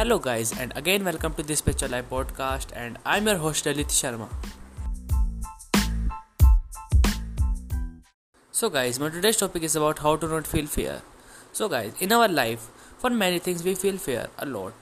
Hello, 0.00 0.18
guys, 0.18 0.58
and 0.58 0.72
again, 0.76 1.04
welcome 1.04 1.34
to 1.34 1.42
this 1.42 1.58
Spiritual 1.58 1.90
Life 1.90 2.08
podcast. 2.08 2.68
And 2.74 2.96
I'm 3.04 3.26
your 3.26 3.36
host, 3.36 3.66
Lalit 3.66 3.90
Sharma. 3.96 4.28
So, 8.50 8.70
guys, 8.70 8.98
my 8.98 9.10
today's 9.10 9.36
topic 9.36 9.62
is 9.62 9.76
about 9.76 9.98
how 9.98 10.16
to 10.16 10.26
not 10.26 10.46
feel 10.46 10.64
fear. 10.64 11.02
So, 11.52 11.68
guys, 11.68 11.92
in 12.00 12.12
our 12.12 12.28
life, 12.28 12.70
for 12.96 13.10
many 13.10 13.40
things, 13.40 13.62
we 13.62 13.74
feel 13.74 13.98
fear 13.98 14.28
a 14.38 14.46
lot. 14.46 14.72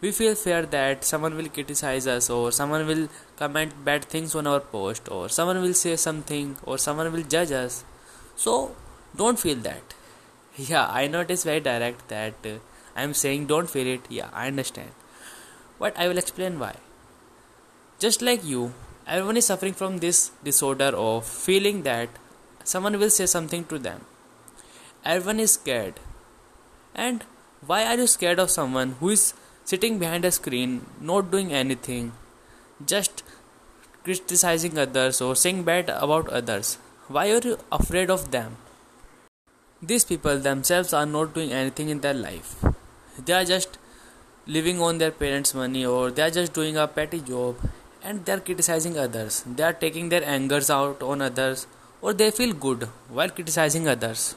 We 0.00 0.12
feel 0.12 0.34
fear 0.34 0.62
that 0.62 1.04
someone 1.04 1.36
will 1.36 1.50
criticize 1.50 2.06
us, 2.06 2.30
or 2.30 2.50
someone 2.50 2.86
will 2.86 3.08
comment 3.36 3.84
bad 3.84 4.06
things 4.06 4.34
on 4.34 4.46
our 4.46 4.60
post, 4.60 5.10
or 5.10 5.28
someone 5.28 5.60
will 5.60 5.74
say 5.74 5.96
something, 5.96 6.56
or 6.62 6.78
someone 6.78 7.12
will 7.12 7.32
judge 7.38 7.52
us. 7.52 7.84
So, 8.34 8.74
don't 9.14 9.38
feel 9.38 9.56
that. 9.56 9.92
Yeah, 10.56 10.86
I 10.88 11.08
know 11.08 11.20
it 11.20 11.30
is 11.30 11.44
very 11.44 11.60
direct 11.60 12.08
that. 12.08 12.46
Uh, 12.46 12.60
I 12.96 13.02
am 13.02 13.14
saying 13.14 13.46
don't 13.46 13.68
feel 13.68 13.86
it, 13.86 14.02
yeah, 14.08 14.28
I 14.32 14.46
understand. 14.46 14.90
But 15.78 15.98
I 15.98 16.06
will 16.08 16.18
explain 16.18 16.58
why. 16.58 16.76
Just 17.98 18.22
like 18.22 18.44
you, 18.44 18.72
everyone 19.06 19.36
is 19.36 19.46
suffering 19.46 19.72
from 19.72 19.98
this 19.98 20.30
disorder 20.44 20.92
of 20.96 21.26
feeling 21.26 21.82
that 21.82 22.08
someone 22.62 22.98
will 22.98 23.10
say 23.10 23.26
something 23.26 23.64
to 23.64 23.78
them. 23.78 24.02
Everyone 25.04 25.40
is 25.40 25.54
scared. 25.54 26.00
And 26.94 27.24
why 27.66 27.84
are 27.84 27.96
you 27.96 28.06
scared 28.06 28.38
of 28.38 28.50
someone 28.50 28.92
who 29.00 29.10
is 29.10 29.34
sitting 29.64 29.98
behind 29.98 30.24
a 30.24 30.30
screen, 30.30 30.86
not 31.00 31.30
doing 31.30 31.52
anything, 31.52 32.12
just 32.84 33.22
criticizing 34.04 34.78
others 34.78 35.20
or 35.20 35.34
saying 35.34 35.64
bad 35.64 35.88
about 35.88 36.28
others? 36.28 36.78
Why 37.08 37.30
are 37.30 37.40
you 37.42 37.58
afraid 37.72 38.10
of 38.10 38.30
them? 38.30 38.56
These 39.82 40.04
people 40.04 40.38
themselves 40.38 40.92
are 40.92 41.04
not 41.04 41.34
doing 41.34 41.52
anything 41.52 41.88
in 41.90 42.00
their 42.00 42.14
life 42.14 42.64
they 43.18 43.32
are 43.32 43.44
just 43.44 43.78
living 44.46 44.80
on 44.80 44.98
their 44.98 45.10
parents' 45.10 45.54
money 45.54 45.86
or 45.86 46.10
they 46.10 46.22
are 46.22 46.30
just 46.30 46.52
doing 46.52 46.76
a 46.76 46.86
petty 46.86 47.20
job 47.20 47.56
and 48.02 48.24
they 48.24 48.32
are 48.32 48.40
criticizing 48.40 48.98
others. 48.98 49.44
They 49.46 49.62
are 49.62 49.72
taking 49.72 50.08
their 50.08 50.24
angers 50.24 50.70
out 50.70 51.02
on 51.02 51.22
others 51.22 51.66
or 52.02 52.12
they 52.12 52.30
feel 52.30 52.52
good 52.52 52.88
while 53.08 53.30
criticizing 53.30 53.88
others. 53.88 54.36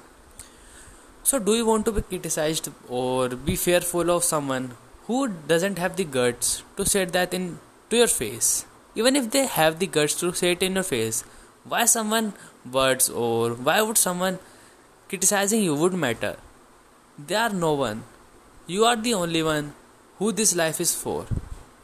So, 1.24 1.40
do 1.40 1.56
you 1.56 1.66
want 1.66 1.86
to 1.86 1.92
be 1.92 2.02
criticized 2.02 2.70
or 2.88 3.28
be 3.30 3.58
fearful 3.58 4.10
of 4.10 4.24
someone 4.24 4.72
who 5.08 5.28
doesn't 5.28 5.78
have 5.78 5.98
the 5.98 6.06
guts 6.06 6.64
to 6.78 6.86
say 6.86 7.04
that 7.04 7.34
in 7.34 7.60
to 7.90 7.98
your 7.98 8.08
face? 8.08 8.66
Even 8.96 9.16
if 9.16 9.32
they 9.32 9.46
have 9.46 9.80
the 9.80 9.88
guts 9.88 10.14
to 10.22 10.34
say 10.34 10.54
it 10.54 10.64
in 10.64 10.76
your 10.76 10.84
face, 10.84 11.26
why 11.66 11.84
someone 11.84 12.34
words 12.72 13.10
or 13.10 13.50
why 13.52 13.82
would 13.82 13.98
someone 13.98 14.40
criticizing 15.10 15.64
you 15.64 15.76
would 15.76 15.94
matter? 15.94 16.38
They 17.20 17.36
are 17.36 17.50
no 17.50 17.74
one 17.74 18.04
you 18.68 18.84
are 18.84 18.98
the 18.98 19.14
only 19.14 19.42
one 19.42 19.74
who 20.18 20.34
this 20.34 20.54
life 20.54 20.82
is 20.82 20.94
for. 20.94 21.26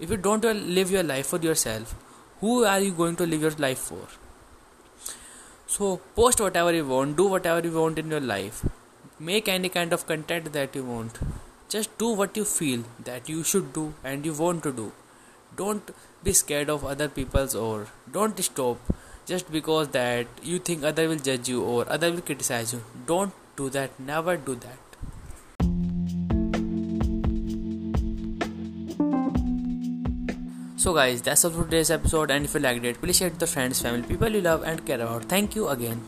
If 0.02 0.10
you 0.10 0.18
don't 0.18 0.44
live 0.44 0.92
your 0.92 1.04
life 1.04 1.28
for 1.28 1.40
yourself, 1.40 1.96
who 2.42 2.66
are 2.66 2.80
you 2.82 2.92
going 2.92 3.16
to 3.16 3.26
live 3.26 3.42
your 3.42 3.52
life 3.52 3.80
for? 3.80 4.02
So, 5.66 6.02
post 6.14 6.42
whatever 6.42 6.74
you 6.74 6.86
want, 6.86 7.16
do 7.16 7.28
whatever 7.28 7.66
you 7.66 7.74
want 7.80 8.00
in 8.00 8.12
your 8.12 8.20
life, 8.20 8.66
make 9.18 9.48
any 9.48 9.70
kind 9.70 9.94
of 9.94 10.06
content 10.06 10.52
that 10.52 10.76
you 10.76 10.84
want. 10.84 11.20
Just 11.70 11.98
do 11.98 12.10
what 12.10 12.36
you 12.36 12.44
feel 12.44 12.84
that 13.06 13.30
you 13.30 13.44
should 13.44 13.72
do 13.72 13.94
and 14.04 14.26
you 14.26 14.34
want 14.34 14.62
to 14.64 14.74
do. 14.74 14.92
Don't 15.56 15.90
be 16.22 16.34
scared 16.34 16.70
of 16.70 16.84
other 16.84 17.08
people's 17.08 17.56
or 17.56 17.88
don't 18.12 18.38
stop 18.44 18.78
just 19.26 19.50
because 19.52 19.88
that 19.90 20.28
you 20.42 20.60
think 20.60 20.84
other 20.84 21.08
will 21.08 21.28
judge 21.30 21.48
you 21.48 21.64
or 21.64 21.90
other 21.90 22.12
will 22.12 22.22
criticize 22.22 22.74
you. 22.74 22.84
Don't 23.06 23.32
do 23.56 23.70
that. 23.70 23.98
Never 24.00 24.36
do 24.36 24.56
that. 24.56 24.83
So, 30.84 30.94
guys, 30.94 31.22
that's 31.22 31.46
all 31.46 31.52
for 31.52 31.64
today's 31.64 31.90
episode. 31.90 32.30
And 32.30 32.44
if 32.44 32.54
you 32.56 32.60
liked 32.60 32.84
it, 32.84 33.00
please 33.00 33.16
share 33.16 33.30
it 33.30 33.36
with 33.36 33.44
your 33.44 33.48
friends, 33.48 33.82
family, 33.82 34.04
people 34.04 34.28
you 34.28 34.42
love 34.42 34.64
and 34.64 34.86
care 34.86 35.00
about. 35.00 35.24
Thank 35.24 35.56
you 35.56 35.70
again. 35.70 36.02